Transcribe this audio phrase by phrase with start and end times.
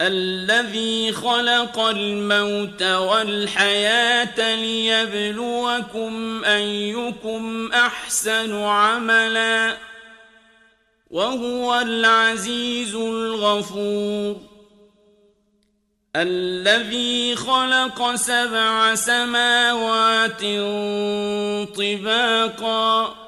[0.00, 9.76] الذي خلق الموت والحياة ليبلوكم أيكم أحسن عملا
[11.10, 14.36] وهو العزيز الغفور.
[16.16, 20.42] الذي خلق سبع سماوات
[21.76, 23.27] طباقا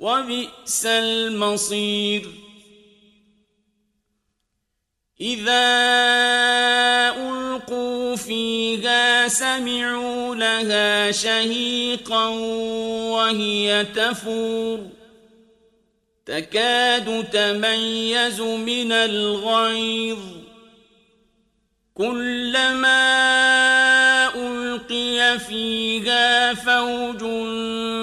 [0.00, 2.30] وبئس المصير.
[5.20, 5.64] إذا
[7.16, 12.28] ألقوا فيها سمعوا لها شهيقا
[13.12, 14.86] وهي تفور.
[16.26, 20.18] تكاد تميز من الغيظ.
[21.94, 23.10] كلما
[25.38, 27.20] فيها فوج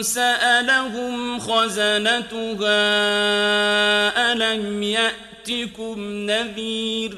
[0.00, 2.72] سألهم خزنتها
[4.32, 7.16] ألم يأتكم نذير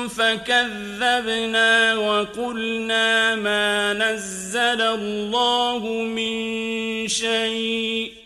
[0.08, 8.25] فكذبنا وقلنا ما نزل الله من شيء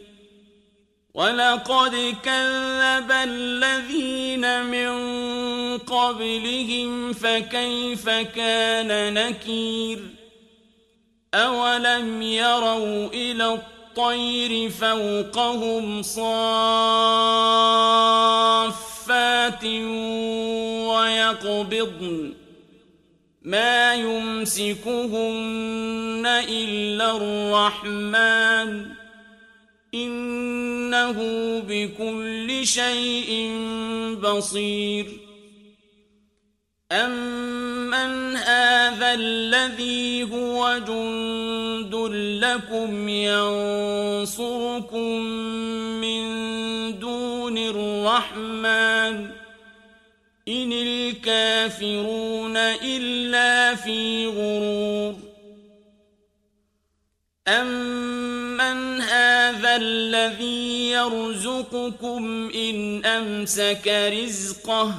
[1.13, 4.91] ولقد كذب الذين من
[5.77, 9.99] قبلهم فكيف كان نكير
[11.33, 16.23] أولم يروا إلى الطير فوقهم صافات
[20.87, 22.33] ويقبضن
[23.41, 25.43] ما يمسكهن
[26.49, 29.01] إلا الرحمن
[30.91, 33.51] إنه بكل شيء
[34.23, 35.05] بصير.
[36.91, 41.95] أمن هذا الذي هو جند
[42.43, 44.99] لكم ينصركم
[46.01, 46.23] من
[46.99, 49.31] دون الرحمن
[50.47, 55.15] إن الكافرون إلا في غرور.
[57.47, 58.40] أمن
[59.01, 64.93] هذا الذي يرزقكم إن أمسك رزقه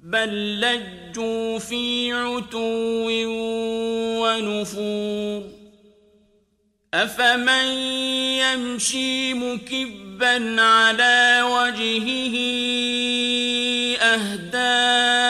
[0.00, 3.10] بل لجوا في عتو
[4.22, 5.42] ونفور
[6.94, 7.68] أفمن
[8.42, 12.36] يمشي مكبا على وجهه
[14.00, 15.29] أهداء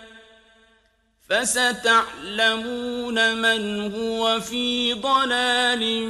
[1.31, 6.07] فستعلمون من هو في ضلال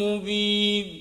[0.00, 1.00] مبين.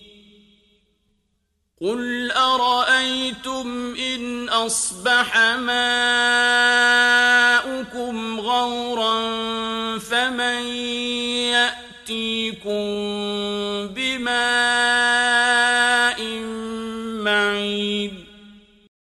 [1.82, 6.00] قل أرأيتم إن أصبح ماؤكم
[8.40, 9.20] غورا